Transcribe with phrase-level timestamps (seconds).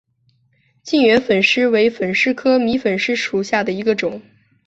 [0.81, 4.19] 近圆粉虱为粉虱科迷粉虱属下的一个种。